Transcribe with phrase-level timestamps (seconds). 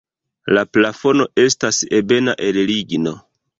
[0.57, 3.17] La plafono estas ebena el ligno.